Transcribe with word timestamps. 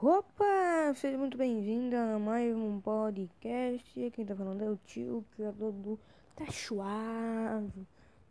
Opa! 0.00 0.94
Seja 0.94 1.18
muito 1.18 1.36
bem-vinda 1.36 2.14
a 2.14 2.18
mais 2.20 2.54
um 2.54 2.80
podcast. 2.80 4.10
Quem 4.12 4.24
tá 4.24 4.32
falando 4.36 4.62
é 4.62 4.70
o 4.70 4.76
tio, 4.76 5.24
criador 5.32 5.72
do 5.72 5.98
Tá. 6.36 6.44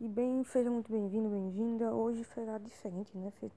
E 0.00 0.08
bem, 0.08 0.42
seja 0.44 0.70
muito 0.70 0.90
bem-vindo, 0.90 1.28
bem-vinda. 1.28 1.94
Hoje 1.94 2.24
será 2.24 2.56
diferente, 2.56 3.14
né? 3.14 3.30
Você 3.38 3.50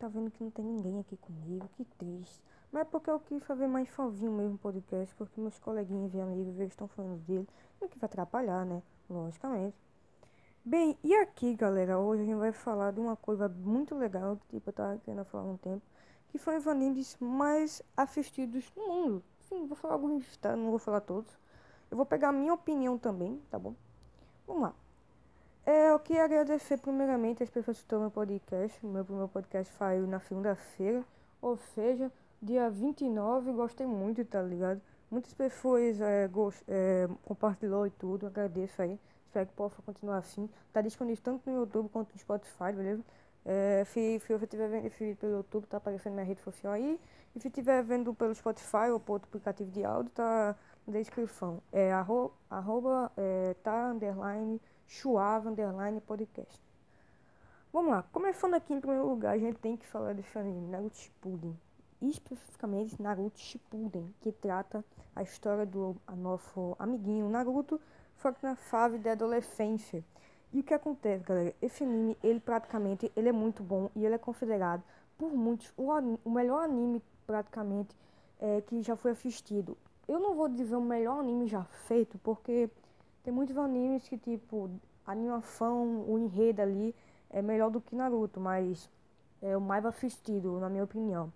tá 0.00 0.08
vendo 0.08 0.32
que 0.32 0.42
não 0.42 0.50
tem 0.50 0.64
ninguém 0.64 0.98
aqui 0.98 1.16
comigo, 1.16 1.70
que 1.76 1.84
triste. 1.96 2.42
Mas 2.72 2.82
é 2.82 2.84
porque 2.86 3.08
eu 3.08 3.20
quis 3.20 3.40
fazer 3.44 3.68
mais 3.68 3.88
sozinho 3.90 4.32
mesmo 4.32 4.58
podcast, 4.58 5.14
porque 5.14 5.40
meus 5.40 5.56
coleguinhas 5.60 6.12
e 6.12 6.20
amigos 6.20 6.58
eles 6.58 6.72
estão 6.72 6.88
falando 6.88 7.20
dele. 7.20 7.46
Não 7.80 7.86
que 7.86 8.00
vai 8.00 8.08
atrapalhar, 8.08 8.66
né? 8.66 8.82
Logicamente. 9.08 9.76
Bem, 10.64 10.98
e 11.04 11.14
aqui, 11.14 11.54
galera, 11.54 12.00
hoje 12.00 12.22
a 12.22 12.26
gente 12.26 12.34
vai 12.34 12.50
falar 12.50 12.90
de 12.90 12.98
uma 12.98 13.14
coisa 13.14 13.48
muito 13.48 13.94
legal 13.94 14.36
que 14.38 14.56
tipo, 14.56 14.70
eu 14.70 14.74
tava 14.74 14.98
querendo 15.04 15.24
falar 15.26 15.44
há 15.44 15.52
um 15.52 15.56
tempo 15.56 15.82
que 16.34 16.38
foram 16.38 16.58
os 16.58 16.66
animes 16.66 17.16
mais 17.20 17.80
assistidos 17.96 18.64
no 18.76 18.88
mundo. 18.88 19.22
Sim, 19.48 19.68
vou 19.68 19.76
falar 19.76 19.94
alguns, 19.94 20.36
tá? 20.38 20.56
Não 20.56 20.68
vou 20.68 20.80
falar 20.80 21.00
todos. 21.00 21.30
Eu 21.88 21.96
vou 21.96 22.04
pegar 22.04 22.30
a 22.30 22.32
minha 22.32 22.52
opinião 22.52 22.98
também, 22.98 23.40
tá 23.48 23.56
bom? 23.56 23.72
Vamos 24.44 24.62
lá. 24.64 24.74
É, 25.64 25.92
eu 25.92 25.98
queria 26.00 26.24
agradecer 26.24 26.78
primeiramente 26.78 27.40
as 27.40 27.48
pessoas 27.48 27.76
que 27.76 27.84
estão 27.84 28.02
no 28.02 28.10
podcast. 28.10 28.84
Meu 28.84 29.04
primeiro 29.04 29.28
podcast 29.28 29.72
saiu 29.74 30.08
na 30.08 30.18
segunda-feira, 30.18 31.04
ou 31.40 31.56
seja, 31.56 32.10
dia 32.42 32.68
29. 32.68 33.52
Gostei 33.52 33.86
muito, 33.86 34.24
tá 34.24 34.42
ligado? 34.42 34.82
Muitas 35.08 35.32
pessoas 35.34 36.00
é, 36.00 36.26
gost, 36.26 36.60
é, 36.66 37.08
compartilhou 37.24 37.86
e 37.86 37.90
tudo. 37.90 38.26
Agradeço 38.26 38.82
aí. 38.82 38.98
Espero 39.26 39.46
que 39.46 39.52
possa 39.52 39.80
continuar 39.82 40.18
assim. 40.18 40.50
Tá 40.72 40.80
disponível 40.80 41.22
tanto 41.22 41.48
no 41.48 41.58
YouTube 41.58 41.88
quanto 41.90 42.12
no 42.12 42.18
Spotify, 42.18 42.72
beleza? 42.74 43.04
É, 43.44 43.84
se, 43.86 44.20
se 44.20 44.32
você 44.32 44.44
estiver 44.44 44.68
vendo 44.68 44.86
esse 44.86 44.98
vídeo 44.98 45.16
pelo 45.16 45.36
YouTube, 45.36 45.66
tá 45.66 45.76
aparecendo 45.76 46.14
minha 46.14 46.24
rede 46.24 46.40
social 46.40 46.72
aí. 46.72 46.98
E 47.34 47.40
se 47.40 47.48
estiver 47.48 47.82
vendo 47.82 48.14
pelo 48.14 48.34
Spotify 48.34 48.90
ou 48.92 49.00
por 49.00 49.14
outro 49.14 49.28
aplicativo 49.28 49.70
de 49.70 49.84
áudio, 49.84 50.10
tá 50.12 50.56
na 50.86 50.92
descrição. 50.98 51.62
É 51.72 51.92
arro, 51.92 52.32
arroba 52.48 53.10
é, 53.16 53.54
tá 53.62 53.90
underline 53.90 54.60
chuava 54.86 55.50
underline 55.50 56.00
podcast. 56.00 56.62
Vamos 57.72 57.90
lá, 57.90 58.04
começando 58.12 58.54
aqui 58.54 58.72
em 58.72 58.80
primeiro 58.80 59.08
lugar, 59.08 59.34
a 59.34 59.38
gente 59.38 59.58
tem 59.58 59.76
que 59.76 59.86
falar 59.86 60.14
desse 60.14 60.38
anime, 60.38 60.68
Naruto 60.68 60.96
Shippuden. 60.96 61.58
Especificamente 62.00 63.00
Naruto 63.02 63.38
Shippuden, 63.38 64.14
que 64.20 64.30
trata 64.30 64.84
a 65.16 65.22
história 65.22 65.66
do 65.66 65.96
nosso 66.16 66.76
amiguinho 66.78 67.28
Naruto, 67.28 67.80
só 68.16 68.30
que 68.30 68.42
na 68.44 68.54
fase 68.54 68.98
da 68.98 69.12
adolescência. 69.12 70.04
E 70.54 70.60
o 70.60 70.62
que 70.62 70.72
acontece, 70.72 71.24
galera? 71.24 71.52
Esse 71.60 71.82
anime, 71.82 72.16
ele 72.22 72.38
praticamente, 72.38 73.10
ele 73.16 73.28
é 73.28 73.32
muito 73.32 73.60
bom 73.60 73.90
e 73.96 74.06
ele 74.06 74.14
é 74.14 74.18
considerado 74.18 74.84
por 75.18 75.32
muitos 75.32 75.72
o, 75.76 75.88
o 76.24 76.30
melhor 76.30 76.62
anime 76.62 77.02
praticamente 77.26 77.96
é, 78.40 78.60
que 78.60 78.80
já 78.80 78.94
foi 78.94 79.10
assistido. 79.10 79.76
Eu 80.06 80.20
não 80.20 80.36
vou 80.36 80.48
dizer 80.48 80.76
o 80.76 80.80
melhor 80.80 81.18
anime 81.18 81.48
já 81.48 81.64
feito, 81.64 82.16
porque 82.18 82.70
tem 83.24 83.34
muitos 83.34 83.58
animes 83.58 84.08
que, 84.08 84.16
tipo, 84.16 84.70
a 85.04 85.10
animação, 85.10 86.04
o 86.06 86.16
enredo 86.20 86.62
ali 86.62 86.94
é 87.30 87.42
melhor 87.42 87.68
do 87.68 87.80
que 87.80 87.96
Naruto, 87.96 88.38
mas 88.38 88.88
é 89.42 89.56
o 89.56 89.60
mais 89.60 89.84
assistido, 89.84 90.60
na 90.60 90.68
minha 90.68 90.84
opinião. 90.84 91.32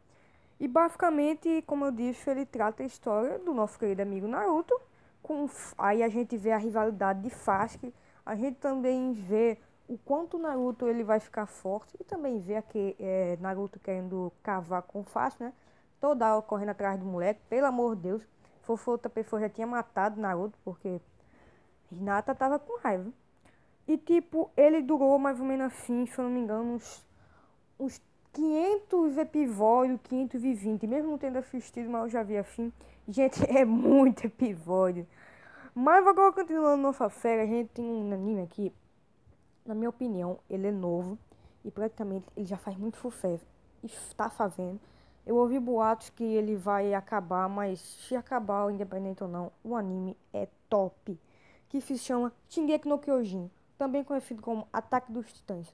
E 0.60 0.68
basicamente, 0.68 1.60
como 1.66 1.84
eu 1.86 1.90
disse, 1.90 2.30
ele 2.30 2.46
trata 2.46 2.84
a 2.84 2.86
história 2.86 3.36
do 3.40 3.52
nosso 3.52 3.76
querido 3.80 4.00
amigo 4.00 4.28
Naruto. 4.28 4.80
Com, 5.20 5.50
aí 5.76 6.04
a 6.04 6.08
gente 6.08 6.36
vê 6.36 6.52
a 6.52 6.56
rivalidade 6.56 7.20
de 7.22 7.30
Sasuke 7.30 7.92
a 8.28 8.36
gente 8.36 8.56
também 8.56 9.14
vê 9.14 9.56
o 9.88 9.96
quanto 9.96 10.38
Naruto 10.38 10.86
ele 10.86 11.02
vai 11.02 11.18
ficar 11.18 11.46
forte 11.46 11.96
e 11.98 12.04
também 12.04 12.38
vê 12.38 12.56
aqui 12.56 12.94
é, 13.00 13.38
Naruto 13.40 13.80
querendo 13.80 14.30
cavar 14.42 14.82
com 14.82 15.02
fácil, 15.02 15.46
né? 15.46 15.52
Toda 15.98 16.34
hora 16.34 16.42
correndo 16.42 16.68
atrás 16.68 17.00
do 17.00 17.06
moleque, 17.06 17.40
pelo 17.48 17.66
amor 17.66 17.96
de 17.96 18.02
Deus. 18.02 18.22
Fosse 18.64 18.90
outra 18.90 19.08
pessoa 19.08 19.40
já 19.40 19.48
tinha 19.48 19.66
matado 19.66 20.20
Naruto, 20.20 20.58
porque 20.62 21.00
Hinata 21.90 22.34
tava 22.34 22.58
com 22.58 22.78
raiva. 22.80 23.10
E 23.86 23.96
tipo, 23.96 24.50
ele 24.54 24.82
durou 24.82 25.18
mais 25.18 25.40
ou 25.40 25.46
menos 25.46 25.72
assim, 25.72 26.04
se 26.04 26.18
eu 26.18 26.24
não 26.24 26.30
me 26.30 26.40
engano, 26.40 26.74
uns, 26.74 27.02
uns 27.80 27.98
500 28.34 29.16
episódios, 29.16 29.98
520, 30.02 30.86
mesmo 30.86 31.12
não 31.12 31.18
tendo 31.18 31.38
assistido, 31.38 31.88
mas 31.88 32.02
eu 32.02 32.08
já 32.10 32.22
vi 32.22 32.36
assim. 32.36 32.70
Gente, 33.08 33.42
é 33.50 33.64
muito 33.64 34.26
episódio. 34.26 35.06
Mas 35.80 36.04
agora 36.08 36.32
continuando 36.32 36.82
nossa 36.82 37.08
série, 37.08 37.42
a 37.42 37.46
gente 37.46 37.68
tem 37.68 37.84
um 37.84 38.12
anime 38.12 38.42
aqui, 38.42 38.74
na 39.64 39.76
minha 39.76 39.88
opinião, 39.88 40.40
ele 40.50 40.66
é 40.66 40.72
novo 40.72 41.16
e 41.64 41.70
praticamente 41.70 42.26
ele 42.36 42.46
já 42.46 42.56
faz 42.56 42.76
muito 42.76 42.98
sucesso. 42.98 43.46
Está 43.84 44.28
fazendo. 44.28 44.80
Eu 45.24 45.36
ouvi 45.36 45.56
boatos 45.60 46.10
que 46.10 46.24
ele 46.24 46.56
vai 46.56 46.94
acabar, 46.94 47.48
mas 47.48 47.78
se 47.78 48.16
acabar, 48.16 48.68
independente 48.72 49.22
ou 49.22 49.30
não, 49.30 49.52
o 49.62 49.76
anime 49.76 50.16
é 50.32 50.48
top. 50.68 51.16
Que 51.68 51.80
se 51.80 51.96
chama 51.96 52.32
Shingeki 52.48 52.88
no 52.88 52.98
Kyojin, 52.98 53.48
também 53.78 54.02
conhecido 54.02 54.42
como 54.42 54.66
Ataque 54.72 55.12
dos 55.12 55.32
Titãs. 55.32 55.72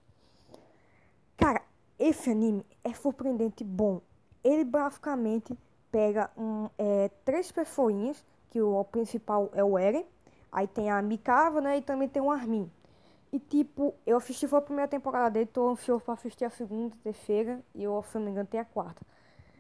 Cara, 1.35 1.63
esse 1.99 2.29
anime 2.29 2.63
é 2.85 2.93
surpreendente 2.93 3.65
bom. 3.65 4.03
Ele 4.45 4.65
basicamente 4.65 5.59
pega 5.91 6.31
um, 6.37 6.69
é, 6.77 7.09
três 7.25 7.51
pessoinhas 7.51 8.23
que 8.55 8.63
o 8.63 8.85
principal 8.85 9.51
é 9.53 9.65
o 9.65 9.77
Eren, 9.77 10.07
aí 10.53 10.69
tem 10.69 10.89
a 10.89 11.03
Mikava, 11.03 11.61
né, 11.61 11.79
e 11.79 11.83
também 11.83 12.09
tem 12.09 12.23
o 12.23 12.31
Armin. 12.31 12.71
E 13.33 13.41
tipo, 13.41 13.93
eu 14.07 14.17
assisti 14.17 14.47
foi 14.47 14.61
a 14.61 14.63
primeira 14.63 14.89
temporada 14.89 15.29
dele, 15.29 15.47
tô 15.47 15.71
ansioso 15.71 16.05
pra 16.05 16.15
assistir 16.15 16.45
a 16.45 16.51
segunda, 16.51 16.95
terceira, 17.03 17.61
e 17.75 17.83
eu, 17.83 18.01
se 18.05 18.17
não 18.17 18.27
me 18.27 18.31
engano, 18.31 18.47
tem 18.47 18.61
a 18.61 18.65
quarta. 18.65 19.05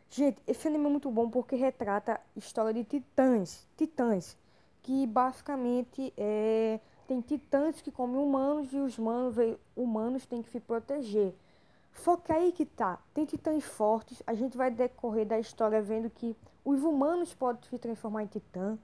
Gente, 0.08 0.40
esse 0.46 0.68
anime 0.68 0.86
é 0.86 0.88
muito 0.90 1.10
bom 1.10 1.28
porque 1.28 1.56
retrata 1.56 2.20
história 2.36 2.72
de 2.72 2.84
titãs, 2.84 3.66
titãs, 3.76 4.38
que 4.80 5.08
basicamente 5.08 6.14
é, 6.16 6.78
tem 7.08 7.20
titãs 7.20 7.80
que 7.80 7.90
comem 7.90 8.22
humanos 8.22 8.72
e 8.72 8.76
os 8.76 8.96
humanos, 8.96 9.34
humanos 9.74 10.24
têm 10.24 10.40
que 10.40 10.50
se 10.50 10.60
proteger. 10.60 11.34
Só 11.94 12.16
que 12.16 12.30
aí 12.30 12.52
que 12.52 12.64
tá, 12.64 13.00
tem 13.12 13.24
titãs 13.24 13.64
fortes, 13.64 14.22
a 14.24 14.34
gente 14.34 14.56
vai 14.56 14.70
decorrer 14.70 15.26
da 15.26 15.40
história 15.40 15.82
vendo 15.82 16.08
que 16.08 16.36
os 16.64 16.82
humanos 16.82 17.34
podem 17.34 17.62
se 17.68 17.78
transformar 17.78 18.22
em 18.22 18.26
titã. 18.26 18.78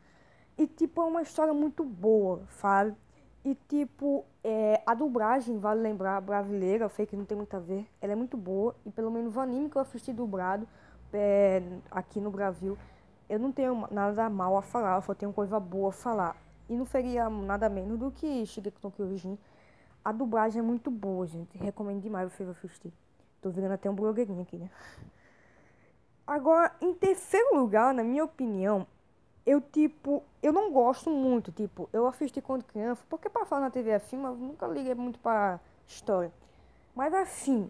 E 0.58 0.66
tipo, 0.66 1.00
é 1.00 1.04
uma 1.04 1.22
história 1.22 1.54
muito 1.54 1.82
boa, 1.82 2.42
sabe? 2.50 2.94
E 3.44 3.54
tipo, 3.68 4.24
é, 4.44 4.82
a 4.84 4.94
dublagem, 4.94 5.58
vale 5.58 5.80
lembrar, 5.80 6.20
brasileira, 6.20 6.84
eu 6.84 6.90
sei 6.90 7.06
que 7.06 7.16
não 7.16 7.24
tem 7.24 7.36
muito 7.36 7.56
a 7.56 7.58
ver, 7.58 7.86
ela 8.00 8.12
é 8.12 8.16
muito 8.16 8.36
boa. 8.36 8.76
E 8.84 8.90
pelo 8.90 9.10
menos 9.10 9.34
o 9.36 9.40
anime 9.40 9.70
que 9.70 9.76
eu 9.76 9.82
assisti 9.82 10.12
dublado 10.12 10.68
é, 11.12 11.62
aqui 11.90 12.20
no 12.20 12.30
Brasil, 12.30 12.76
eu 13.28 13.38
não 13.38 13.50
tenho 13.50 13.88
nada 13.90 14.28
mal 14.28 14.56
a 14.58 14.62
falar, 14.62 14.96
eu 14.96 15.02
só 15.02 15.14
tenho 15.14 15.32
coisa 15.32 15.58
boa 15.58 15.88
a 15.88 15.92
falar. 15.92 16.36
E 16.68 16.76
não 16.76 16.84
seria 16.84 17.30
nada 17.30 17.68
menos 17.68 17.98
do 17.98 18.10
que 18.10 18.44
Shigeki 18.44 18.78
no 18.82 18.90
Kyojin. 18.90 19.38
A 20.04 20.12
dublagem 20.12 20.60
é 20.60 20.62
muito 20.62 20.90
boa, 20.90 21.26
gente. 21.26 21.56
Recomendo 21.58 22.00
demais 22.00 22.32
vocês 22.32 22.48
assistir. 22.48 22.92
Tô 23.40 23.50
virando 23.50 23.72
até 23.72 23.90
um 23.90 23.94
blogueirinho 23.94 24.42
aqui, 24.42 24.56
né? 24.56 24.70
Agora, 26.30 26.70
em 26.80 26.94
terceiro 26.94 27.56
lugar, 27.56 27.92
na 27.92 28.04
minha 28.04 28.22
opinião, 28.22 28.86
eu, 29.44 29.60
tipo, 29.60 30.22
eu 30.40 30.52
não 30.52 30.70
gosto 30.70 31.10
muito, 31.10 31.50
tipo, 31.50 31.90
eu 31.92 32.06
assisti 32.06 32.40
quando 32.40 32.62
criança, 32.62 33.02
porque 33.10 33.28
passar 33.28 33.60
na 33.60 33.68
TV 33.68 33.92
assim, 33.92 34.16
mas 34.16 34.38
nunca 34.38 34.68
liguei 34.68 34.94
muito 34.94 35.18
pra 35.18 35.58
história. 35.88 36.32
Mas 36.94 37.12
assim, 37.14 37.68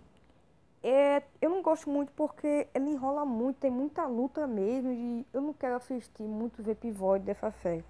é, 0.83 1.23
eu 1.41 1.49
não 1.49 1.63
gosto 1.63 1.89
muito 1.89 2.13
porque 2.13 2.69
ele 2.75 2.91
enrola 2.91 3.25
muito, 3.25 3.57
tem 3.61 3.71
muita 3.71 4.05
luta 4.05 4.47
mesmo, 4.47 4.93
e 4.93 5.27
eu 5.33 5.41
não 5.41 5.55
quero 5.55 5.77
assistir 5.77 6.25
muitos 6.25 6.69
episódios 6.69 7.25
dessa 7.25 7.51
série. 7.63 7.83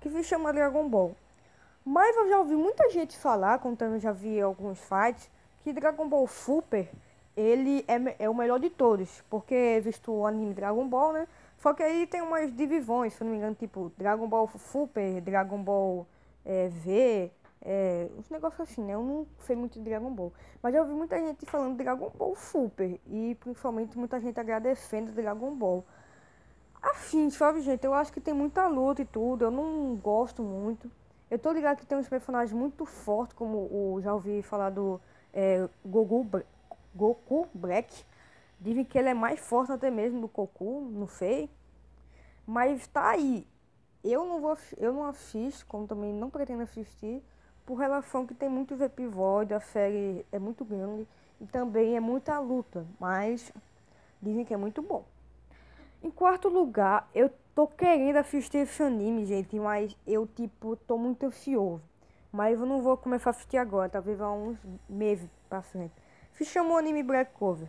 Que 0.00 0.10
se 0.10 0.24
chama 0.24 0.52
Dragon 0.52 0.88
Ball. 0.88 1.14
Mas 1.84 2.16
eu 2.16 2.28
já 2.28 2.40
ouvi 2.40 2.56
muita 2.56 2.90
gente 2.90 3.16
falar, 3.16 3.60
contando, 3.60 4.00
já 4.00 4.10
vi 4.10 4.40
alguns 4.40 4.80
fights, 4.80 5.30
que 5.62 5.72
Dragon 5.72 6.08
Ball 6.08 6.26
Super, 6.26 6.90
ele 7.38 7.84
é, 7.86 8.24
é 8.24 8.30
o 8.30 8.34
melhor 8.34 8.58
de 8.58 8.68
todos. 8.68 9.22
Porque, 9.30 9.80
visto 9.82 10.12
o 10.12 10.26
anime 10.26 10.54
Dragon 10.54 10.86
Ball, 10.88 11.12
né? 11.12 11.28
Só 11.58 11.72
que 11.72 11.82
aí 11.82 12.06
tem 12.06 12.22
umas 12.22 12.54
divisões, 12.54 13.14
se 13.14 13.24
não 13.24 13.30
me 13.30 13.36
engano, 13.36 13.54
tipo 13.54 13.92
Dragon 13.96 14.28
Ball 14.28 14.48
Super, 14.58 15.20
Dragon 15.20 15.62
Ball 15.62 16.06
é, 16.44 16.68
V, 16.68 17.30
é, 17.62 18.08
uns 18.16 18.30
negócios 18.30 18.60
assim, 18.60 18.82
né? 18.82 18.94
Eu 18.94 19.02
não 19.02 19.26
sei 19.40 19.56
muito 19.56 19.78
de 19.78 19.84
Dragon 19.84 20.10
Ball. 20.10 20.32
Mas 20.62 20.74
já 20.74 20.80
ouvi 20.80 20.92
muita 20.92 21.16
gente 21.18 21.46
falando 21.46 21.76
de 21.76 21.84
Dragon 21.84 22.10
Ball 22.16 22.34
Super. 22.36 23.00
E 23.06 23.36
principalmente 23.40 23.98
muita 23.98 24.20
gente 24.20 24.38
agradecendo 24.38 25.12
Dragon 25.12 25.54
Ball. 25.54 25.84
Assim, 26.82 27.28
sabe, 27.30 27.60
gente? 27.60 27.84
Eu 27.84 27.94
acho 27.94 28.12
que 28.12 28.20
tem 28.20 28.34
muita 28.34 28.66
luta 28.68 29.02
e 29.02 29.04
tudo. 29.04 29.44
Eu 29.44 29.50
não 29.50 29.96
gosto 29.96 30.42
muito. 30.42 30.90
Eu 31.30 31.38
tô 31.38 31.52
ligado 31.52 31.78
que 31.78 31.86
tem 31.86 31.98
uns 31.98 32.08
personagens 32.08 32.52
muito 32.52 32.86
fortes, 32.86 33.34
como 33.34 33.58
o 33.58 34.00
já 34.00 34.14
ouvi 34.14 34.42
falar 34.42 34.70
do 34.70 35.00
é, 35.32 35.68
Goku, 35.84 36.26
Goku 36.94 37.48
Black. 37.54 38.04
Dizem 38.60 38.84
que 38.84 38.98
ele 38.98 39.08
é 39.08 39.14
mais 39.14 39.40
forte 39.40 39.72
até 39.72 39.90
mesmo 39.90 40.20
do 40.20 40.28
Goku, 40.28 40.88
não 40.92 41.06
sei. 41.06 41.48
Mas 42.46 42.86
tá 42.86 43.10
aí. 43.10 43.46
Eu 44.02 44.24
não 44.24 44.40
vou, 44.40 44.56
eu 44.76 44.92
não 44.92 45.04
assisto, 45.04 45.66
como 45.66 45.86
também 45.86 46.12
não 46.12 46.30
pretendo 46.30 46.62
assistir, 46.62 47.22
por 47.66 47.74
relação 47.74 48.26
que 48.26 48.32
tem 48.32 48.48
muitos 48.48 48.80
episódios, 48.80 49.60
a 49.60 49.60
série 49.60 50.24
é 50.32 50.38
muito 50.38 50.64
grande 50.64 51.06
e 51.38 51.44
também 51.46 51.96
é 51.96 52.00
muita 52.00 52.38
luta, 52.38 52.86
mas 52.98 53.52
dizem 54.22 54.44
que 54.44 54.54
é 54.54 54.56
muito 54.56 54.80
bom. 54.80 55.04
Em 56.02 56.10
quarto 56.10 56.48
lugar, 56.48 57.10
eu 57.14 57.30
tô 57.54 57.66
querendo 57.66 58.16
assistir 58.16 58.58
esse 58.58 58.82
anime, 58.82 59.26
gente, 59.26 59.58
mas 59.58 59.94
eu, 60.06 60.26
tipo, 60.26 60.76
tô 60.76 60.96
muito 60.96 61.26
ansioso. 61.26 61.82
Mas 62.32 62.58
eu 62.58 62.64
não 62.64 62.80
vou 62.80 62.96
começar 62.96 63.30
a 63.30 63.32
assistir 63.32 63.56
agora, 63.56 63.90
talvez 63.90 64.20
há 64.20 64.30
uns 64.30 64.56
meses 64.88 65.28
pra 65.48 65.60
frente. 65.60 65.92
Se 66.38 66.44
chama 66.44 66.74
o 66.74 66.76
anime 66.76 67.02
Black 67.02 67.32
Cover. 67.32 67.66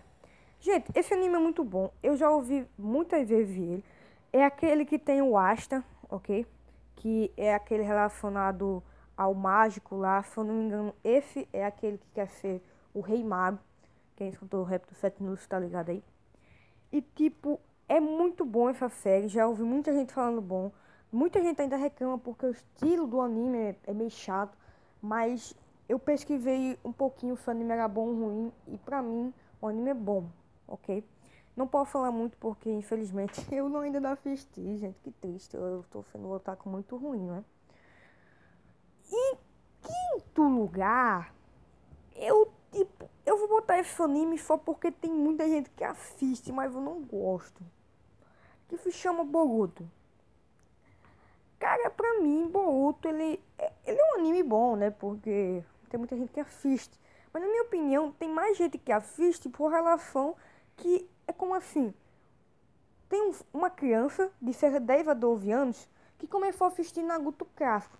Gente, 0.59 0.91
esse 0.93 1.11
anime 1.11 1.33
é 1.33 1.39
muito 1.39 1.63
bom. 1.63 1.91
Eu 2.03 2.15
já 2.15 2.29
ouvi 2.29 2.67
muitas 2.77 3.27
vezes 3.27 3.57
ele. 3.57 3.83
É 4.31 4.45
aquele 4.45 4.85
que 4.85 4.99
tem 4.99 5.23
o 5.23 5.35
Asta, 5.35 5.83
ok? 6.07 6.45
Que 6.95 7.33
é 7.35 7.55
aquele 7.55 7.81
relacionado 7.81 8.83
ao 9.17 9.33
mágico 9.33 9.95
lá. 9.95 10.21
Se 10.21 10.37
eu 10.37 10.43
não 10.43 10.53
me 10.53 10.65
engano, 10.65 10.93
esse 11.03 11.49
é 11.51 11.65
aquele 11.65 11.97
que 11.97 12.05
quer 12.13 12.29
ser 12.29 12.61
o 12.93 13.01
Rei 13.01 13.23
Mago. 13.23 13.57
Quem 14.15 14.29
escutou 14.29 14.59
o 14.59 14.63
rap 14.63 14.85
do 14.85 14.93
Sete 14.93 15.23
Minutos 15.23 15.47
tá 15.47 15.57
ligado 15.57 15.89
aí. 15.89 16.03
E 16.91 17.01
tipo, 17.01 17.59
é 17.87 17.99
muito 17.99 18.45
bom 18.45 18.69
essa 18.69 18.87
série. 18.87 19.29
Já 19.29 19.47
ouvi 19.47 19.63
muita 19.63 19.91
gente 19.91 20.13
falando 20.13 20.41
bom. 20.41 20.71
Muita 21.11 21.41
gente 21.41 21.59
ainda 21.59 21.75
reclama 21.75 22.19
porque 22.19 22.45
o 22.45 22.51
estilo 22.51 23.07
do 23.07 23.19
anime 23.19 23.57
é, 23.57 23.75
é 23.87 23.93
meio 23.95 24.11
chato. 24.11 24.55
Mas 25.01 25.55
eu 25.89 25.97
pesquisei 25.97 26.77
um 26.85 26.91
pouquinho 26.91 27.35
se 27.35 27.47
o 27.47 27.51
anime 27.51 27.73
era 27.73 27.87
bom 27.87 28.09
ou 28.09 28.13
ruim. 28.13 28.53
E 28.67 28.77
pra 28.77 29.01
mim, 29.01 29.33
o 29.59 29.67
anime 29.67 29.89
é 29.89 29.93
bom, 29.95 30.29
ok? 30.67 31.03
Não 31.55 31.67
posso 31.67 31.91
falar 31.91 32.11
muito 32.11 32.37
porque, 32.37 32.69
infelizmente, 32.69 33.43
eu 33.51 33.67
não 33.67 33.79
ainda 33.79 33.99
não 33.99 34.11
assisti, 34.11 34.77
gente. 34.77 34.99
Que 34.99 35.11
triste. 35.11 35.57
Eu 35.57 35.83
tô 35.89 36.03
sendo 36.03 36.27
um 36.27 36.31
otaku 36.31 36.69
muito 36.69 36.95
ruim, 36.95 37.25
né? 37.25 37.43
Em 39.11 39.35
quinto 39.81 40.43
lugar, 40.43 41.33
eu, 42.15 42.53
tipo, 42.71 43.09
eu 43.25 43.37
vou 43.39 43.47
botar 43.47 43.79
esse 43.79 43.99
anime 43.99 44.37
só 44.37 44.57
porque 44.57 44.91
tem 44.91 45.11
muita 45.11 45.47
gente 45.49 45.71
que 45.71 45.83
assiste, 45.83 46.51
mas 46.51 46.75
eu 46.75 46.81
não 46.81 47.01
gosto. 47.01 47.63
Que 48.67 48.77
se 48.77 48.91
chama 48.91 49.23
Boruto. 49.23 49.89
Cara, 51.57 51.89
pra 51.89 52.19
mim, 52.21 52.47
Boruto, 52.47 53.07
ele, 53.07 53.41
ele 53.85 53.99
é 53.99 54.11
um 54.13 54.19
anime 54.19 54.43
bom, 54.43 54.75
né? 54.75 54.91
Porque 54.91 55.63
tem 55.89 55.97
muita 55.97 56.15
gente 56.15 56.31
que 56.31 56.39
assiste. 56.39 56.99
Mas 57.33 57.43
na 57.43 57.49
minha 57.49 57.63
opinião, 57.63 58.11
tem 58.11 58.29
mais 58.29 58.57
gente 58.57 58.77
que 58.77 58.91
assiste 58.91 59.49
por 59.49 59.69
relação 59.69 60.35
que 60.75 61.09
é 61.27 61.33
como 61.33 61.53
assim. 61.53 61.93
Tem 63.07 63.21
um, 63.21 63.33
uma 63.53 63.69
criança 63.69 64.31
de 64.41 64.53
cerca 64.53 64.79
de 64.79 64.85
10 64.85 65.07
a 65.09 65.13
12 65.13 65.51
anos 65.51 65.89
que 66.17 66.27
começou 66.27 66.65
a 66.65 66.67
assistir 66.69 67.01
Naruto 67.01 67.45
clássico. 67.55 67.97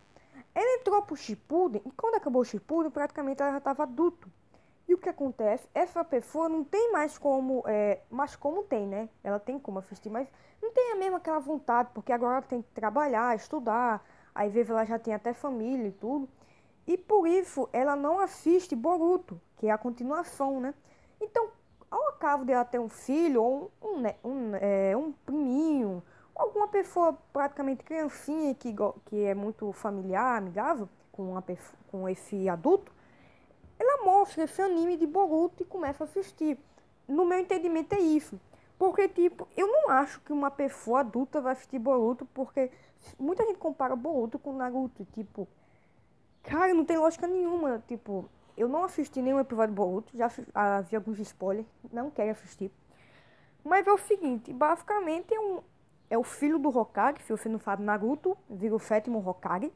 Ele 0.56 0.82
entrou 0.82 1.02
pro 1.02 1.16
Shippuden 1.16 1.82
e 1.86 1.92
quando 1.92 2.16
acabou 2.16 2.42
o 2.42 2.46
Shippuden, 2.46 2.92
praticamente 2.92 3.42
ela 3.42 3.52
já 3.52 3.58
estava 3.60 3.84
adulto. 3.84 4.30
E 4.88 4.94
o 4.94 4.98
que 4.98 5.08
acontece? 5.08 5.68
Essa 5.74 6.04
pessoa 6.04 6.50
não 6.50 6.64
tem 6.64 6.92
mais 6.92 7.18
como, 7.18 7.64
é, 7.68 8.02
mas 8.10 8.36
como 8.36 8.64
tem, 8.64 8.88
né? 8.88 9.08
Ela 9.24 9.40
tem 9.40 9.60
como 9.60 9.78
assistir, 9.78 10.10
mas 10.10 10.28
não 10.62 10.72
tem 10.74 10.92
a 10.92 10.96
mesma 10.96 11.18
aquela 11.18 11.40
vontade, 11.40 11.92
porque 11.94 12.12
agora 12.12 12.38
ela 12.38 12.42
tem 12.42 12.62
que 12.62 12.70
trabalhar, 12.72 13.36
estudar, 13.36 14.04
às 14.34 14.52
vezes 14.52 14.70
ela 14.70 14.84
já 14.86 14.98
tem 14.98 15.14
até 15.14 15.32
família 15.32 15.88
e 15.88 15.92
tudo. 15.92 16.28
E 16.90 16.98
por 16.98 17.28
isso 17.28 17.70
ela 17.72 17.96
não 17.96 18.20
assiste 18.20 18.76
Boruto, 18.76 19.40
que 19.58 19.68
é 19.68 19.72
a 19.72 19.78
continuação, 19.78 20.60
né? 20.60 20.74
Então, 21.22 21.50
ao 21.92 22.08
acaso 22.08 22.44
dela 22.44 22.66
ter 22.66 22.80
um 22.80 22.90
filho, 22.90 23.44
ou 23.44 23.72
um, 23.80 24.00
um, 24.00 24.32
um, 24.32 24.56
é, 24.56 24.98
um 24.98 25.12
priminho, 25.12 26.02
alguma 26.34 26.68
pessoa 26.68 27.16
praticamente 27.32 27.84
criancinha 27.84 28.56
que, 28.56 28.74
que 29.06 29.24
é 29.24 29.36
muito 29.36 29.72
familiar, 29.72 30.40
amigável 30.40 30.90
com, 31.12 31.34
uma, 31.34 31.44
com 31.92 32.10
esse 32.10 32.50
adulto, 32.50 32.92
ela 33.78 34.04
mostra 34.04 34.46
esse 34.46 34.60
anime 34.60 34.98
de 34.98 35.06
Boruto 35.06 35.62
e 35.62 35.68
começa 35.68 36.04
a 36.04 36.06
assistir. 36.06 36.58
No 37.08 37.24
meu 37.24 37.38
entendimento 37.38 37.94
é 37.94 38.00
isso. 38.00 38.42
Porque, 38.80 39.08
tipo, 39.08 39.48
eu 39.56 39.68
não 39.68 39.92
acho 39.92 40.20
que 40.22 40.34
uma 40.34 40.50
pessoa 40.50 41.02
adulta 41.02 41.40
vai 41.40 41.54
assistir 41.54 41.78
Boruto, 41.78 42.26
porque 42.34 42.72
muita 43.20 43.46
gente 43.46 43.60
compara 43.60 43.96
Boruto 43.96 44.40
com 44.40 44.54
Naruto. 44.54 45.06
Tipo, 45.14 45.48
cara, 46.50 46.74
não 46.74 46.86
tem 46.86 46.98
lógica 46.98 47.28
nenhuma. 47.28 47.84
Tipo, 47.88 48.30
eu 48.58 48.68
não 48.68 48.84
assisti 48.84 49.22
nenhum 49.22 49.40
episódio 49.40 49.74
de 49.74 49.76
Boruto, 49.76 50.18
já 50.18 50.30
ah, 50.54 50.82
vi 50.82 50.96
alguns 50.96 51.20
spoilers, 51.20 51.68
não 51.92 52.10
quero 52.10 52.32
assistir. 52.32 52.72
Mas 53.64 53.86
é 53.88 53.92
o 53.92 53.98
seguinte, 53.98 54.52
basicamente 54.54 55.34
é, 55.34 55.40
um, 55.40 55.60
é 56.10 56.18
o 56.18 56.24
filho 56.24 56.58
do 56.58 56.70
Hokage, 56.70 57.22
se 57.24 57.32
você 57.32 57.48
não 57.50 57.60
sabe, 57.60 57.84
Naruto, 57.84 58.38
vira 58.50 58.76
o 58.76 58.80
sétimo 58.80 59.20
Hokage. 59.26 59.72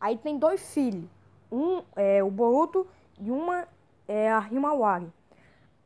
Aí 0.00 0.16
tem 0.16 0.38
dois 0.38 0.72
filhos 0.72 1.08
um 1.52 1.82
é 1.94 2.24
o 2.24 2.30
Boruto 2.30 2.86
e 3.20 3.30
uma 3.30 3.68
é 4.08 4.32
a 4.32 4.48
Himawari. 4.50 5.12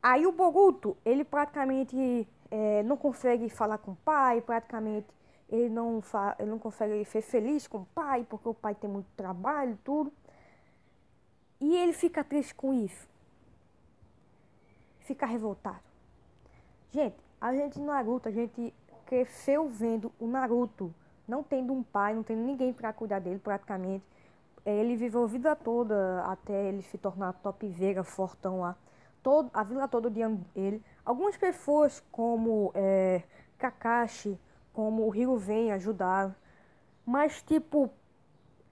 Aí 0.00 0.24
o 0.24 0.30
Boruto, 0.30 0.96
ele 1.04 1.24
praticamente 1.24 2.28
é, 2.48 2.84
não 2.84 2.96
consegue 2.96 3.48
falar 3.48 3.78
com 3.78 3.90
o 3.90 3.96
pai, 3.96 4.40
praticamente 4.40 5.08
ele 5.48 5.68
não, 5.68 6.00
fa 6.00 6.34
ele 6.38 6.50
não 6.50 6.58
consegue 6.58 7.04
ser 7.04 7.22
feliz 7.22 7.66
com 7.66 7.78
o 7.78 7.86
pai, 7.94 8.26
porque 8.28 8.48
o 8.48 8.54
pai 8.54 8.74
tem 8.74 8.90
muito 8.90 9.06
trabalho 9.16 9.78
tudo. 9.84 10.12
E 11.60 11.74
ele 11.76 11.92
fica 11.92 12.24
triste 12.24 12.54
com 12.54 12.72
isso. 12.72 13.08
Fica 15.00 15.24
revoltado. 15.24 15.80
Gente, 16.90 17.16
a 17.40 17.54
gente 17.54 17.80
Naruto, 17.80 18.28
a 18.28 18.32
gente 18.32 18.74
cresceu 19.06 19.68
vendo 19.68 20.12
o 20.18 20.26
Naruto, 20.26 20.92
não 21.26 21.42
tendo 21.42 21.72
um 21.72 21.82
pai, 21.82 22.14
não 22.14 22.22
tendo 22.22 22.42
ninguém 22.42 22.72
para 22.72 22.92
cuidar 22.92 23.20
dele 23.20 23.38
praticamente. 23.38 24.04
Ele 24.64 24.96
viveu 24.96 25.22
a 25.22 25.26
vida 25.28 25.54
toda 25.54 26.24
até 26.24 26.68
ele 26.68 26.82
se 26.82 26.98
tornar 26.98 27.32
top 27.34 27.68
vega, 27.68 28.02
fortão 28.02 28.60
lá. 28.60 28.76
Todo, 29.22 29.48
a 29.54 29.62
vila 29.62 29.86
toda 29.86 30.08
odiando 30.08 30.44
ele. 30.56 30.82
Algumas 31.04 31.36
pessoas, 31.36 32.02
como 32.10 32.72
é, 32.74 33.22
Kakashi, 33.58 34.36
como 34.76 35.08
o 35.08 35.16
Hiruven, 35.16 35.72
ajudaram. 35.72 36.34
Mas, 37.04 37.42
tipo, 37.42 37.90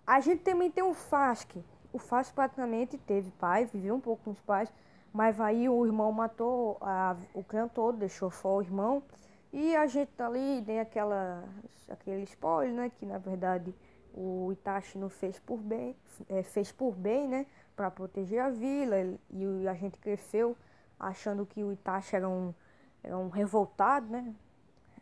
a 0.06 0.20
gente 0.20 0.42
também 0.42 0.70
tem 0.70 0.84
o 0.84 0.92
Fasque. 0.92 1.64
O 1.92 1.98
Fasque 1.98 2.34
praticamente 2.34 2.98
teve 2.98 3.30
pai, 3.32 3.64
viveu 3.64 3.94
um 3.94 4.00
pouco 4.00 4.24
com 4.24 4.30
os 4.32 4.40
pais. 4.40 4.70
Mas 5.10 5.40
aí 5.40 5.66
o 5.66 5.86
irmão 5.86 6.12
matou 6.12 6.76
a, 6.82 7.16
o 7.32 7.42
clã 7.42 7.66
todo, 7.66 7.96
deixou 7.96 8.30
só 8.30 8.56
o 8.56 8.60
irmão. 8.60 9.02
E 9.50 9.74
a 9.74 9.86
gente 9.86 10.10
tá 10.12 10.26
ali, 10.26 10.62
tem 10.66 10.78
aquela, 10.78 11.42
aquele 11.88 12.24
spoiler, 12.24 12.74
né? 12.74 12.92
Que 12.98 13.06
na 13.06 13.16
verdade 13.16 13.74
o 14.14 14.52
Itachi 14.52 14.98
não 14.98 15.08
fez 15.08 15.38
por 15.40 15.58
bem, 15.58 15.96
é, 16.28 16.42
fez 16.42 16.70
por 16.70 16.94
bem, 16.94 17.26
né, 17.26 17.46
para 17.74 17.90
proteger 17.90 18.40
a 18.40 18.48
vila 18.48 18.96
e 19.30 19.68
a 19.68 19.74
gente 19.74 19.98
cresceu 19.98 20.56
achando 20.98 21.44
que 21.44 21.64
o 21.64 21.72
Itachi 21.72 22.14
era 22.14 22.28
um, 22.28 22.54
era 23.02 23.18
um 23.18 23.28
revoltado, 23.28 24.06
né, 24.06 24.32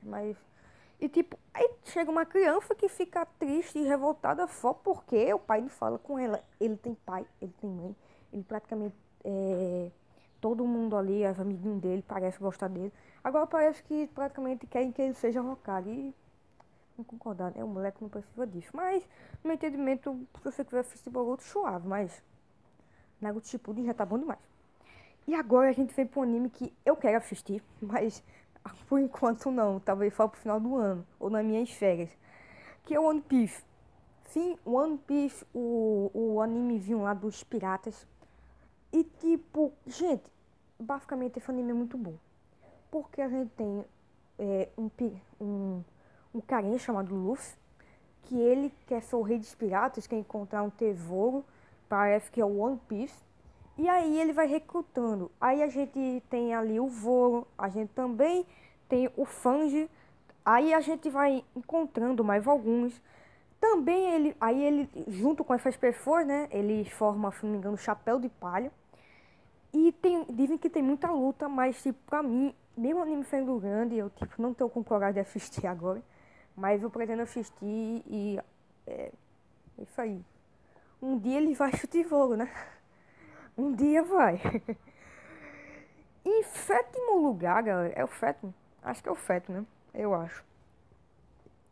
mas 0.03 0.37
e 1.03 1.09
tipo 1.09 1.37
aí 1.53 1.69
chega 1.85 2.09
uma 2.09 2.25
criança 2.25 2.77
que 2.77 2.89
fica 2.89 3.27
triste 3.27 3.77
e 3.77 3.83
revoltada 3.83 4.47
só 4.47 4.73
porque 4.73 5.35
o 5.35 5.39
pai 5.39 5.61
não 5.61 5.69
fala 5.69 5.99
com 5.99 6.17
ela, 6.17 6.41
ele 6.61 6.77
tem 6.77 6.95
pai, 6.95 7.27
ele 7.41 7.53
tem 7.61 7.69
mãe, 7.69 7.97
ele 8.33 8.45
praticamente 8.45 8.95
é, 9.25 9.91
todo 10.41 10.65
mundo 10.65 10.97
ali, 10.97 11.25
as 11.25 11.41
amiguinhos 11.41 11.81
dele 11.81 12.05
parece 12.07 12.39
gostar 12.39 12.69
dele, 12.69 12.93
agora 13.23 13.49
parece 13.49 13.83
que 13.83 14.07
praticamente 14.15 14.65
querem 14.69 14.93
que 14.93 15.03
ele 15.03 15.15
seja 15.15 15.43
Hokage 15.43 15.91
e 15.91 16.15
não 16.97 17.05
concordar, 17.05 17.53
né? 17.53 17.65
O 17.65 17.69
moleque 17.69 18.01
não 18.01 18.09
precisa 18.09 18.47
disso. 18.47 18.71
Mas, 18.73 19.03
no 19.43 19.49
meu 19.49 19.55
entendimento, 19.55 20.15
se 20.37 20.45
você 20.45 20.65
quiser 20.65 20.81
assistir 20.81 21.11
Boruto, 21.11 21.43
suave, 21.43 21.89
mas 21.89 22.23
Naruto 23.21 23.49
Shippuden 23.49 23.87
já 23.87 23.95
tá 23.95 24.07
bom 24.07 24.19
demais. 24.19 24.41
E 25.27 25.35
agora 25.35 25.71
a 25.71 25.73
gente 25.73 25.95
vem 25.95 26.07
pro 26.07 26.23
anime 26.23 26.51
que 26.51 26.73
eu 26.85 26.97
quero 26.97 27.19
assistir, 27.19 27.63
mas 27.81 28.23
por 28.89 28.99
enquanto 28.99 29.51
não, 29.51 29.81
talvez 29.81 30.15
só 30.15 30.29
pro 30.29 30.41
final 30.41 30.61
do 30.61 30.77
ano, 30.77 31.07
ou 31.19 31.31
nas 31.31 31.45
minhas 31.45 31.71
férias, 31.71 32.11
que 32.85 32.95
é 32.95 33.01
o 33.01 33.05
One 33.05 33.21
Piece. 33.21 33.63
Sim, 34.27 34.57
One 34.65 34.99
Piece, 34.99 35.45
o, 35.55 36.11
o 36.15 36.41
animezinho 36.41 37.03
lá 37.03 37.15
dos 37.15 37.45
piratas. 37.45 38.07
E 38.93 39.05
tipo, 39.05 39.73
gente, 39.87 40.25
basicamente 40.79 41.39
esse 41.39 41.51
anime 41.51 41.71
é 41.71 41.75
muito 41.75 41.97
bom. 41.99 42.15
Porque 42.91 43.21
a 43.21 43.29
gente 43.29 43.51
tem 43.51 43.85
é, 44.39 44.69
um, 44.79 44.91
um 45.41 45.85
um 46.35 46.41
carinha 46.41 46.79
chamado 46.79 47.15
Luffy, 47.15 47.57
que 48.23 48.39
ele 48.39 48.73
quer 48.87 49.03
ser 49.03 49.17
o 49.17 49.23
rei 49.23 49.39
dos 49.39 49.55
piratas, 49.55 50.07
quer 50.07 50.17
encontrar 50.17 50.63
um 50.63 50.71
tesouro, 50.71 51.45
parece 51.89 52.31
que 52.31 52.41
é 52.41 52.45
o 52.45 52.59
One 52.59 52.81
Piece. 52.89 53.21
E 53.79 53.89
aí 53.89 54.21
ele 54.21 54.33
vai 54.33 54.47
recrutando. 54.47 55.31
Aí 55.41 55.63
a 55.63 55.69
gente 55.69 56.23
tem 56.29 56.55
ali 56.55 56.79
o 56.79 56.89
Zoro, 56.89 57.47
a 57.57 57.69
gente 57.69 57.91
também 57.91 58.47
tem 58.89 59.11
o 59.17 59.25
Sanji. 59.27 59.91
Aí 60.45 60.75
a 60.75 60.81
gente 60.81 61.09
vai 61.09 61.45
encontrando 61.57 62.23
mais 62.23 62.47
alguns. 62.47 63.01
Também 63.61 64.13
ele, 64.15 64.37
aí 64.41 64.63
ele, 64.63 64.91
junto 65.09 65.45
com 65.45 65.55
essas 65.55 65.77
pessoas, 65.77 66.27
né, 66.27 66.49
ele 66.51 66.85
forma, 66.91 67.31
se 67.33 67.45
não 67.45 67.53
me 67.53 67.59
engano, 67.59 67.79
Chapéu 67.79 68.19
de 68.19 68.29
Palha. 68.29 68.73
E 69.73 69.93
tem, 69.93 70.25
dizem 70.31 70.59
que 70.59 70.69
tem 70.69 70.83
muita 70.83 71.11
luta, 71.11 71.49
mas, 71.49 71.83
tipo, 71.83 71.99
pra 72.07 72.23
mim, 72.23 72.55
mesmo 72.77 73.01
o 73.01 73.03
anime 73.03 73.25
sendo 73.25 73.59
grande, 73.59 73.97
eu, 73.97 74.11
tipo, 74.11 74.41
não 74.43 74.53
tô 74.53 74.69
com 74.69 74.85
coragem 74.85 75.15
de 75.15 75.21
assistir 75.21 75.67
agora. 75.69 76.03
Mas 76.57 76.83
eu 76.83 76.91
pretendo 76.91 77.23
assistir 77.23 78.03
e. 78.07 78.39
É, 78.87 79.13
é 79.79 79.83
isso 79.83 80.01
aí. 80.01 80.23
Um 81.01 81.19
dia 81.19 81.39
ele 81.39 81.55
vai 81.55 81.73
chutar 81.79 82.05
voo, 82.05 82.37
né? 82.37 82.51
Um 83.57 83.73
dia 83.73 84.03
vai. 84.03 84.41
em 86.25 86.43
sétimo 86.43 87.19
lugar, 87.19 87.63
galera, 87.63 87.93
é 87.95 88.05
o 88.05 88.09
sétimo. 88.09 88.55
Acho 88.83 89.03
que 89.03 89.09
é 89.09 89.13
o 89.13 89.17
feto, 89.17 89.53
né? 89.53 89.65
Eu 89.95 90.15
acho. 90.15 90.45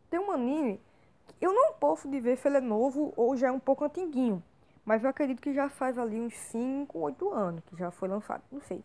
Tem 0.09 0.19
um 0.19 0.31
anime 0.31 0.79
que 1.27 1.45
eu 1.45 1.53
não 1.53 1.73
posso 1.73 2.09
dizer 2.09 2.37
se 2.37 2.47
ele 2.47 2.57
é 2.57 2.61
novo 2.61 3.13
ou 3.15 3.35
já 3.35 3.47
é 3.47 3.51
um 3.51 3.59
pouco 3.59 3.83
antiguinho. 3.83 4.43
Mas 4.85 5.03
eu 5.03 5.09
acredito 5.09 5.41
que 5.41 5.53
já 5.53 5.69
faz 5.69 5.97
ali 5.97 6.19
uns 6.19 6.35
5, 6.35 6.97
8 6.97 7.29
anos 7.33 7.63
que 7.65 7.75
já 7.77 7.91
foi 7.91 8.07
lançado. 8.07 8.43
Não 8.51 8.61
sei. 8.61 8.83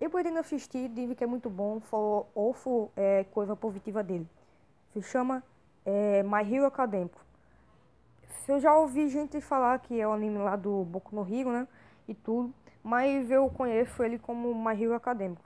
Eu 0.00 0.10
pretendo 0.10 0.38
assistir, 0.38 0.88
dizem 0.88 1.14
que 1.14 1.24
é 1.24 1.26
muito 1.26 1.48
bom, 1.48 1.80
ou 2.34 2.52
for 2.52 2.90
é, 2.96 3.24
coisa 3.24 3.54
positiva 3.54 4.02
dele. 4.02 4.28
Se 4.92 5.02
chama 5.02 5.42
é, 5.84 6.22
My 6.22 6.42
Hero 6.52 6.66
Academico. 6.66 7.24
Eu 8.46 8.60
já 8.60 8.76
ouvi 8.76 9.08
gente 9.08 9.40
falar 9.40 9.78
que 9.78 9.98
é 9.98 10.06
o 10.06 10.12
anime 10.12 10.38
lá 10.38 10.56
do 10.56 10.84
Boku 10.84 11.14
no 11.14 11.22
Hero, 11.22 11.50
né? 11.50 11.66
E 12.08 12.14
tudo. 12.14 12.52
Mas 12.82 13.30
eu 13.30 13.48
conheço 13.48 14.02
ele 14.02 14.18
como 14.18 14.54
My 14.54 14.80
Hero 14.80 14.94
Academico. 14.94 15.42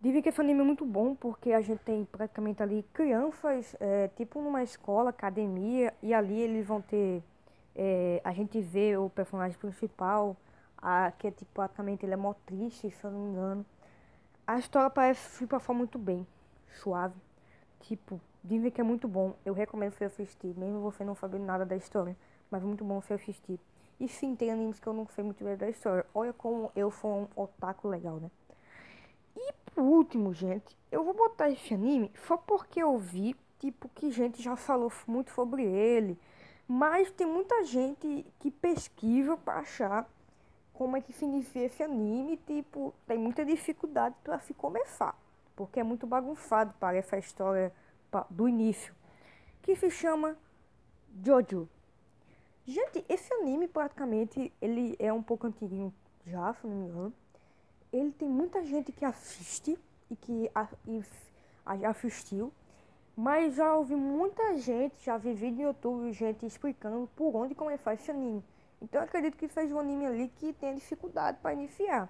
Dizem 0.00 0.22
que 0.22 0.30
esse 0.30 0.40
anime 0.40 0.60
é 0.60 0.64
muito 0.64 0.84
bom 0.84 1.14
porque 1.14 1.52
a 1.52 1.60
gente 1.60 1.80
tem 1.80 2.06
praticamente 2.06 2.62
ali 2.62 2.82
crianças, 2.92 3.76
é, 3.78 4.08
tipo 4.16 4.40
numa 4.40 4.62
escola, 4.62 5.10
academia, 5.10 5.92
e 6.02 6.14
ali 6.14 6.40
eles 6.40 6.66
vão 6.66 6.80
ter. 6.80 7.22
É, 7.76 8.20
a 8.24 8.32
gente 8.32 8.60
vê 8.60 8.96
o 8.96 9.10
personagem 9.10 9.58
principal, 9.58 10.36
a, 10.78 11.12
que 11.18 11.26
é 11.26 11.30
tipo 11.30 11.50
praticamente 11.52 12.06
ele 12.06 12.14
é 12.14 12.16
mó 12.16 12.34
triste, 12.46 12.90
se 12.90 13.04
eu 13.04 13.10
não 13.10 13.20
me 13.20 13.30
engano. 13.30 13.66
A 14.46 14.58
história 14.58 14.90
parece 14.90 15.36
se 15.36 15.46
passar 15.46 15.74
muito 15.74 15.98
bem, 15.98 16.26
suave. 16.80 17.14
Tipo, 17.80 18.20
dizem 18.42 18.70
que 18.70 18.80
é 18.80 18.84
muito 18.84 19.06
bom. 19.06 19.34
Eu 19.44 19.52
recomendo 19.52 19.92
você 19.92 20.04
assistir, 20.04 20.56
mesmo 20.56 20.80
você 20.80 21.04
não 21.04 21.14
sabendo 21.14 21.44
nada 21.44 21.64
da 21.66 21.76
história. 21.76 22.16
Mas 22.50 22.62
é 22.62 22.66
muito 22.66 22.84
bom 22.84 23.00
você 23.00 23.14
assistir. 23.14 23.60
E 24.00 24.08
sim, 24.08 24.34
tem 24.34 24.50
animes 24.50 24.80
que 24.80 24.86
eu 24.86 24.92
não 24.92 25.06
sei 25.08 25.22
muito 25.22 25.44
bem 25.44 25.56
da 25.56 25.68
história. 25.68 26.04
Olha 26.14 26.32
como 26.32 26.72
eu 26.74 26.90
sou 26.90 27.10
um 27.36 27.42
otaku 27.42 27.86
legal, 27.86 28.16
né? 28.16 28.30
E 29.36 29.52
por 29.66 29.82
último, 29.84 30.32
gente, 30.32 30.76
eu 30.90 31.04
vou 31.04 31.14
botar 31.14 31.50
esse 31.50 31.74
anime 31.74 32.10
só 32.26 32.36
porque 32.36 32.82
eu 32.82 32.98
vi, 32.98 33.36
tipo, 33.58 33.88
que 33.90 34.10
gente 34.10 34.42
já 34.42 34.56
falou 34.56 34.90
muito 35.06 35.30
sobre 35.32 35.62
ele. 35.62 36.18
Mas 36.66 37.10
tem 37.10 37.26
muita 37.26 37.64
gente 37.64 38.26
que 38.40 38.50
pesquisa 38.50 39.36
pra 39.36 39.58
achar 39.58 40.08
como 40.72 40.96
é 40.96 41.00
que 41.00 41.12
se 41.12 41.24
inicia 41.24 41.66
esse 41.66 41.82
anime. 41.82 42.38
Tipo, 42.38 42.94
tem 43.06 43.18
muita 43.18 43.44
dificuldade 43.44 44.16
pra 44.24 44.38
se 44.40 44.54
começar 44.54 45.14
porque 45.60 45.78
é 45.78 45.82
muito 45.82 46.06
bagunçado, 46.06 46.72
parece 46.80 47.14
a 47.14 47.18
história 47.18 47.70
do 48.30 48.48
início, 48.48 48.94
que 49.60 49.76
se 49.76 49.90
chama 49.90 50.34
Jojo. 51.22 51.68
Gente, 52.66 53.04
esse 53.08 53.32
anime 53.34 53.66
praticamente 53.66 54.52
ele 54.60 54.94
é 54.98 55.12
um 55.12 55.22
pouco 55.22 55.46
antiguinho 55.46 55.92
já, 56.26 56.52
se 56.54 56.66
não 56.66 56.76
me 56.76 56.86
engano. 56.88 57.14
Ele 57.92 58.12
tem 58.12 58.28
muita 58.28 58.64
gente 58.64 58.92
que 58.92 59.04
assiste 59.04 59.78
e 60.10 60.16
que 60.16 60.50
a, 60.54 60.68
e, 60.86 61.02
a, 61.66 61.90
assistiu, 61.90 62.52
mas 63.16 63.54
já 63.54 63.74
ouvi 63.74 63.96
muita 63.96 64.56
gente, 64.58 64.94
já 65.04 65.16
vi 65.16 65.32
vídeo 65.32 65.56
no 65.56 65.62
YouTube, 65.68 66.12
gente 66.12 66.46
explicando 66.46 67.08
por 67.16 67.34
onde 67.34 67.54
começar 67.54 67.94
esse 67.94 68.10
anime. 68.10 68.44
Então 68.80 69.00
eu 69.00 69.04
acredito 69.04 69.36
que 69.36 69.48
fez 69.48 69.72
um 69.72 69.78
anime 69.78 70.06
ali 70.06 70.28
que 70.36 70.52
tem 70.52 70.74
dificuldade 70.74 71.38
para 71.42 71.52
iniciar. 71.52 72.08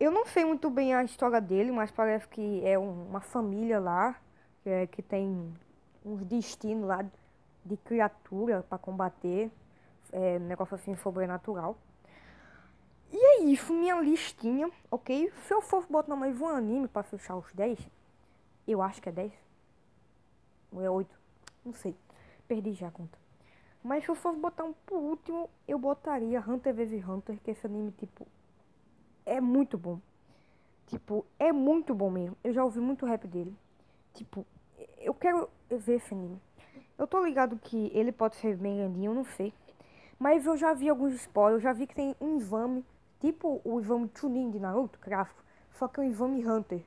Eu 0.00 0.10
não 0.10 0.26
sei 0.26 0.44
muito 0.44 0.68
bem 0.68 0.94
a 0.94 1.04
história 1.04 1.40
dele, 1.40 1.70
mas 1.70 1.90
parece 1.90 2.26
que 2.26 2.64
é 2.66 2.78
um, 2.78 3.06
uma 3.06 3.20
família 3.20 3.78
lá 3.78 4.18
que, 4.62 4.68
é, 4.68 4.86
que 4.86 5.02
tem 5.02 5.52
uns 6.04 6.24
destinos 6.24 6.88
lá 6.88 7.04
de 7.64 7.76
criatura 7.76 8.62
para 8.62 8.78
combater, 8.78 9.50
é, 10.12 10.38
um 10.38 10.46
negócio 10.46 10.74
assim 10.74 10.94
sobrenatural. 10.96 11.76
E 13.12 13.16
é 13.16 13.44
isso, 13.44 13.72
minha 13.72 14.00
listinha, 14.00 14.70
ok? 14.90 15.30
Se 15.46 15.52
eu 15.52 15.60
for 15.60 15.86
botar 15.86 16.16
mais 16.16 16.40
um 16.40 16.48
anime 16.48 16.88
para 16.88 17.02
fechar 17.02 17.36
os 17.36 17.52
10, 17.52 17.78
eu 18.66 18.80
acho 18.80 19.02
que 19.02 19.08
é 19.08 19.12
10. 19.12 19.32
Ou 20.72 20.82
é 20.82 20.90
8, 20.90 21.18
não 21.64 21.74
sei. 21.74 21.94
Perdi 22.48 22.72
já 22.72 22.88
a 22.88 22.90
conta. 22.90 23.18
Mas 23.82 24.04
se 24.04 24.10
eu 24.10 24.14
for 24.14 24.34
botar 24.34 24.64
um 24.64 24.72
por 24.72 24.98
último, 24.98 25.50
eu 25.66 25.78
botaria 25.78 26.40
Hunter 26.40 26.72
vs 26.74 27.06
Hunter, 27.06 27.38
que 27.40 27.50
esse 27.50 27.66
anime 27.66 27.90
tipo 27.92 28.26
é 29.26 29.40
muito 29.40 29.76
bom. 29.76 30.00
Tipo, 30.86 31.24
é 31.38 31.52
muito 31.52 31.94
bom 31.94 32.10
mesmo. 32.10 32.36
Eu 32.42 32.52
já 32.52 32.64
ouvi 32.64 32.80
muito 32.80 33.06
rap 33.06 33.26
dele. 33.26 33.54
Tipo, 34.14 34.46
eu 34.98 35.14
quero 35.14 35.48
ver 35.68 35.96
esse 35.96 36.14
anime. 36.14 36.40
Eu 36.98 37.06
tô 37.06 37.24
ligado 37.24 37.58
que 37.58 37.90
ele 37.94 38.12
pode 38.12 38.36
ser 38.36 38.56
bem 38.56 38.76
grandinho, 38.76 39.10
eu 39.10 39.14
não 39.14 39.24
sei. 39.24 39.52
Mas 40.18 40.46
eu 40.46 40.56
já 40.56 40.72
vi 40.72 40.88
alguns 40.88 41.14
spoilers, 41.14 41.56
eu 41.56 41.60
já 41.60 41.72
vi 41.72 41.86
que 41.86 41.94
tem 41.94 42.14
um 42.20 42.38
Ivame, 42.38 42.84
tipo 43.20 43.60
o 43.64 43.80
Ivame 43.80 44.10
Chunin 44.14 44.50
de 44.50 44.60
Naruto, 44.60 44.98
gráfico, 45.00 45.42
só 45.74 45.88
que 45.88 46.00
é 46.00 46.04
o 46.04 46.06
Ivame 46.06 46.46
Hunter. 46.46 46.82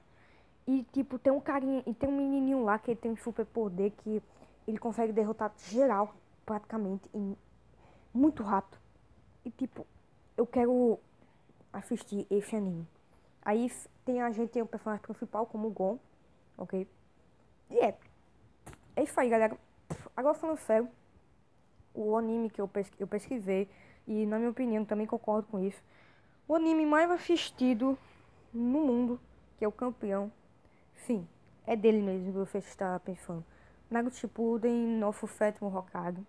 E 0.67 0.83
tipo, 0.93 1.19
tem 1.19 1.33
um 1.33 1.39
carinha, 1.39 1.83
e 1.85 1.93
tem 1.93 2.09
um 2.09 2.15
menininho 2.15 2.63
lá 2.63 2.79
que 2.79 2.95
tem 2.95 3.11
um 3.11 3.17
super 3.17 3.45
poder 3.45 3.91
que 3.91 4.21
ele 4.67 4.77
consegue 4.77 5.11
derrotar 5.11 5.53
geral, 5.57 6.15
praticamente, 6.45 7.09
em 7.13 7.35
muito 8.13 8.41
rápido. 8.41 8.77
E 9.43 9.51
tipo, 9.51 9.85
eu 10.37 10.47
quero 10.47 10.97
assistir 11.73 12.25
esse 12.29 12.55
anime. 12.55 12.87
Aí 13.41 13.69
tem 14.05 14.21
a 14.21 14.31
gente 14.31 14.49
tem 14.49 14.61
o 14.61 14.65
personagem 14.65 15.03
principal 15.03 15.45
como 15.45 15.67
o 15.67 15.71
Gon, 15.71 15.99
ok? 16.57 16.87
E 17.69 17.79
é. 17.79 17.97
É 18.95 19.03
isso 19.03 19.19
aí, 19.19 19.29
galera. 19.29 19.57
Agora 20.15 20.33
falando 20.33 20.57
sério, 20.57 20.87
o 21.93 22.15
anime 22.17 22.49
que 22.49 22.61
eu, 22.61 22.67
pesqu 22.67 22.95
eu 22.99 23.07
pesquisei, 23.07 23.69
e 24.07 24.25
na 24.25 24.37
minha 24.37 24.49
opinião 24.49 24.85
também 24.85 25.05
concordo 25.05 25.47
com 25.47 25.59
isso, 25.59 25.81
o 26.47 26.55
anime 26.55 26.85
mais 26.85 27.09
assistido 27.09 27.97
no 28.53 28.81
mundo, 28.81 29.19
que 29.57 29.65
é 29.65 29.67
o 29.67 29.71
campeão, 29.71 30.31
sim, 31.05 31.27
é 31.65 31.75
dele 31.75 32.01
mesmo 32.01 32.31
que 32.31 32.37
você 32.37 32.59
está 32.59 32.99
pensando. 32.99 33.43
Naruto 33.89 34.15
Shippuden, 34.15 34.97
nosso 34.97 35.27
sétimo 35.27 35.75
Hokage. 35.75 36.25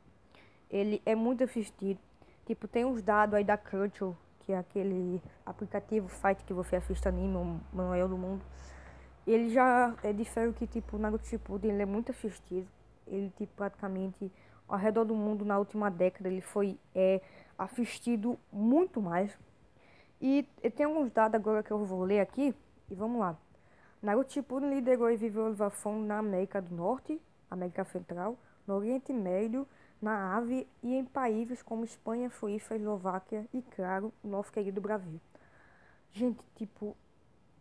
Ele 0.70 1.00
é 1.06 1.14
muito 1.14 1.44
assistido. 1.44 1.98
Tipo, 2.44 2.68
tem 2.68 2.84
uns 2.84 3.02
dados 3.02 3.34
aí 3.34 3.44
da 3.44 3.56
Crunchyroll 3.56 4.16
que 4.46 4.52
é 4.52 4.58
aquele 4.58 5.20
aplicativo 5.44 6.08
site 6.08 6.44
que 6.44 6.54
você 6.54 6.76
assiste 6.76 7.06
anime, 7.08 7.36
o 7.36 7.60
Manuel 7.72 8.08
do 8.08 8.16
Mundo. 8.16 8.42
Ele 9.26 9.50
já 9.50 9.92
é 10.04 10.12
diferente 10.12 10.54
que 10.54 10.66
tipo 10.68 10.96
Naruto 10.96 11.26
Shippuden 11.26 11.72
ele 11.72 11.82
é 11.82 11.86
muito 11.86 12.12
assistido. 12.12 12.68
Ele 13.06 13.32
tipo 13.36 13.52
praticamente 13.54 14.30
ao 14.68 14.78
redor 14.78 15.04
do 15.04 15.14
mundo 15.14 15.44
na 15.44 15.58
última 15.58 15.90
década 15.90 16.28
ele 16.28 16.40
foi 16.40 16.78
é, 16.94 17.20
assistido 17.58 18.38
muito 18.52 19.00
mais. 19.00 19.36
E, 20.20 20.48
tem 20.75 20.86
alguns 20.86 21.10
dados 21.12 21.34
agora 21.34 21.62
que 21.62 21.70
eu 21.70 21.84
vou 21.84 22.02
ler 22.02 22.20
aqui 22.20 22.54
e 22.90 22.94
vamos 22.94 23.20
lá. 23.20 23.36
Naruto 24.02 24.32
Shippuden 24.32 24.70
liderou 24.70 25.10
e 25.10 25.16
viveu 25.16 25.46
a 25.46 25.90
na 25.90 26.18
América 26.18 26.60
do 26.60 26.75
Norte, 26.75 27.20
América 27.50 27.84
Central, 27.84 28.36
no 28.66 28.75
Oriente 28.75 29.12
Médio 29.12 29.66
na 30.00 30.36
AVE 30.36 30.66
e 30.82 30.94
em 30.94 31.04
países 31.04 31.62
como 31.62 31.84
Espanha, 31.84 32.30
Suíça, 32.30 32.76
Eslováquia 32.76 33.46
e, 33.52 33.62
claro, 33.62 34.12
nosso 34.22 34.52
querido 34.52 34.80
Brasil. 34.80 35.20
Gente, 36.12 36.38
tipo, 36.54 36.96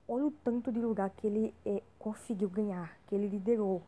olha 0.07 0.25
o 0.25 0.31
tanto 0.31 0.71
de 0.71 0.79
lugar 0.79 1.09
que 1.09 1.27
ele 1.27 1.53
é, 1.65 1.81
conseguiu 1.97 2.49
ganhar, 2.49 2.97
que 3.07 3.15
ele 3.15 3.27
liderou. 3.27 3.81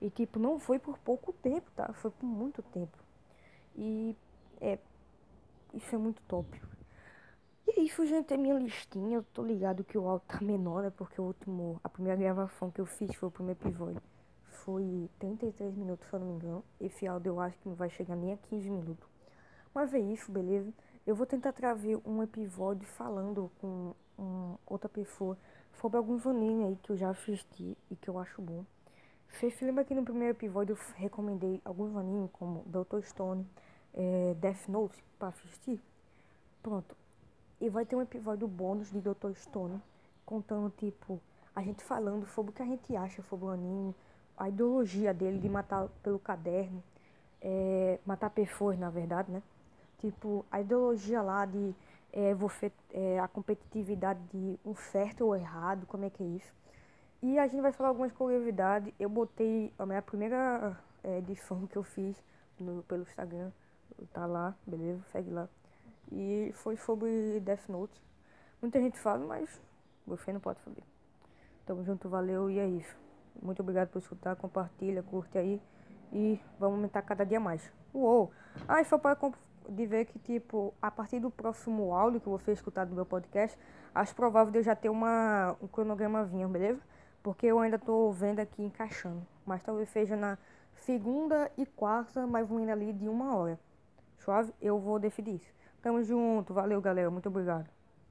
E, 0.00 0.10
tipo, 0.10 0.38
não 0.38 0.58
foi 0.58 0.78
por 0.78 0.98
pouco 0.98 1.32
tempo, 1.32 1.70
tá? 1.74 1.92
Foi 1.94 2.10
por 2.10 2.26
muito 2.26 2.62
tempo. 2.62 2.96
E, 3.76 4.16
é, 4.60 4.78
isso 5.72 5.94
é 5.94 5.98
muito 5.98 6.22
top. 6.22 6.60
E 7.66 7.80
é 7.80 7.82
isso, 7.82 8.06
gente, 8.06 8.32
é 8.34 8.36
minha 8.36 8.58
listinha. 8.58 9.16
Eu 9.16 9.22
tô 9.32 9.42
ligado 9.42 9.84
que 9.84 9.96
o 9.96 10.06
áudio 10.08 10.26
tá 10.28 10.40
menor, 10.40 10.82
né? 10.82 10.90
Porque 10.90 11.20
o 11.20 11.24
último, 11.24 11.80
a 11.82 11.88
primeira 11.88 12.18
gravação 12.18 12.70
que 12.70 12.80
eu 12.80 12.86
fiz 12.86 13.14
foi 13.14 13.28
o 13.28 13.32
primeiro 13.32 13.60
episódio 13.60 14.02
foi 14.64 15.10
33 15.18 15.74
minutos, 15.76 16.08
se 16.08 16.14
eu 16.14 16.20
não 16.20 16.26
me 16.26 16.34
engano. 16.34 16.64
Esse 16.80 17.06
áudio 17.06 17.30
eu 17.30 17.40
acho 17.40 17.58
que 17.58 17.68
não 17.68 17.76
vai 17.76 17.90
chegar 17.90 18.16
nem 18.16 18.32
a 18.32 18.36
15 18.36 18.70
minutos. 18.70 19.06
Mas 19.74 19.92
é 19.92 19.98
isso, 19.98 20.32
beleza? 20.32 20.72
Eu 21.06 21.14
vou 21.14 21.26
tentar 21.26 21.52
trazer 21.52 21.98
um 22.04 22.22
episódio 22.22 22.86
falando 22.86 23.50
com 23.60 23.94
um, 24.18 24.56
outra 24.66 24.88
pessoa 24.88 25.36
sobre 25.80 25.98
alguns 25.98 26.26
animes 26.26 26.66
aí 26.66 26.76
que 26.76 26.90
eu 26.90 26.96
já 26.96 27.10
assisti 27.10 27.76
e 27.90 27.96
que 27.96 28.08
eu 28.08 28.18
acho 28.18 28.40
bom. 28.40 28.64
Você 29.34 29.50
se 29.50 29.64
lembra 29.64 29.84
que 29.84 29.96
no 29.96 30.04
primeiro 30.04 30.32
episódio 30.32 30.76
eu 30.76 30.94
recomendei 30.94 31.60
alguns 31.64 31.96
animes 31.96 32.30
como 32.34 32.62
Dr. 32.66 33.02
Stone, 33.02 33.44
é, 33.92 34.32
Death 34.38 34.68
Note 34.68 35.04
para 35.18 35.28
assistir? 35.28 35.82
Pronto. 36.62 36.96
E 37.60 37.68
vai 37.68 37.84
ter 37.84 37.96
um 37.96 38.02
episódio 38.02 38.46
bônus 38.46 38.92
de 38.92 39.00
Dr. 39.00 39.34
Stone 39.34 39.82
contando 40.24 40.72
tipo 40.78 41.20
a 41.54 41.62
gente 41.62 41.82
falando 41.82 42.28
sobre 42.28 42.52
o 42.52 42.54
que 42.54 42.62
a 42.62 42.64
gente 42.64 42.94
acha 42.94 43.22
sobre 43.22 43.46
o 43.46 43.48
anime, 43.48 43.92
a 44.36 44.48
ideologia 44.48 45.12
dele 45.12 45.40
de 45.40 45.48
matar 45.48 45.88
pelo 46.00 46.20
caderno, 46.20 46.80
é, 47.42 47.98
matar 48.06 48.30
pessoas, 48.30 48.78
na 48.78 48.88
verdade, 48.88 49.32
né? 49.32 49.42
Tipo, 49.98 50.46
a 50.48 50.60
ideologia 50.60 51.20
lá 51.20 51.44
de 51.44 51.74
é, 52.12 52.32
você, 52.34 52.70
é, 52.92 53.18
a 53.18 53.26
competitividade 53.26 54.20
de 54.32 54.58
um 54.64 54.76
certo 54.76 55.26
ou 55.26 55.34
errado, 55.34 55.86
como 55.86 56.04
é 56.04 56.10
que 56.10 56.22
é 56.22 56.26
isso. 56.26 56.52
E 57.24 57.38
a 57.38 57.46
gente 57.46 57.62
vai 57.62 57.72
falar 57.72 57.88
algumas 57.88 58.12
curiosidades. 58.12 58.92
Eu 59.00 59.08
botei 59.08 59.72
a 59.78 59.86
minha 59.86 60.02
primeira 60.02 60.76
é, 61.02 61.20
edição 61.20 61.66
que 61.66 61.74
eu 61.74 61.82
fiz 61.82 62.22
no, 62.60 62.82
pelo 62.82 63.00
Instagram, 63.00 63.50
tá 64.12 64.26
lá, 64.26 64.54
beleza? 64.66 65.02
Segue 65.10 65.30
lá. 65.30 65.48
E 66.12 66.52
foi 66.52 66.76
sobre 66.76 67.40
Death 67.40 67.66
Note. 67.70 67.98
Muita 68.60 68.78
gente 68.78 68.98
fala, 68.98 69.24
mas 69.24 69.58
você 70.06 70.34
não 70.34 70.38
pode 70.38 70.60
saber. 70.60 70.82
Tamo 71.64 71.82
junto, 71.82 72.10
valeu 72.10 72.50
e 72.50 72.58
é 72.58 72.68
isso. 72.68 72.94
Muito 73.40 73.60
obrigado 73.60 73.88
por 73.88 74.00
escutar, 74.00 74.36
compartilha, 74.36 75.02
curte 75.02 75.38
aí 75.38 75.62
e 76.12 76.38
vamos 76.58 76.76
aumentar 76.76 77.00
cada 77.00 77.24
dia 77.24 77.40
mais. 77.40 77.72
Uou! 77.94 78.32
Ah, 78.68 78.82
e 78.82 78.84
só 78.84 78.98
para 78.98 79.18
de 79.70 79.86
ver 79.86 80.04
que, 80.04 80.18
tipo, 80.18 80.74
a 80.82 80.90
partir 80.90 81.20
do 81.20 81.30
próximo 81.30 81.94
áudio 81.94 82.20
que 82.20 82.28
você 82.28 82.52
escutar 82.52 82.84
do 82.84 82.94
meu 82.94 83.06
podcast, 83.06 83.58
acho 83.94 84.14
provável 84.14 84.52
de 84.52 84.58
eu 84.58 84.62
já 84.62 84.76
ter 84.76 84.90
uma, 84.90 85.56
um 85.62 85.66
cronograma 85.66 86.22
vinho, 86.22 86.50
beleza? 86.50 86.82
Porque 87.24 87.46
eu 87.46 87.58
ainda 87.58 87.78
tô 87.78 88.12
vendo 88.12 88.40
aqui 88.40 88.62
encaixando. 88.62 89.26
Mas 89.46 89.62
talvez 89.62 89.88
seja 89.88 90.14
na 90.14 90.36
segunda 90.74 91.50
e 91.56 91.64
quarta, 91.64 92.26
mas 92.26 92.46
vindo 92.46 92.68
ali 92.68 92.92
de 92.92 93.08
uma 93.08 93.34
hora. 93.34 93.58
Suave? 94.18 94.52
Eu 94.60 94.78
vou 94.78 94.98
definir 94.98 95.36
isso. 95.36 95.52
Tamo 95.80 96.02
junto. 96.02 96.52
Valeu, 96.52 96.82
galera. 96.82 97.10
Muito 97.10 97.28
obrigado. 97.30 97.73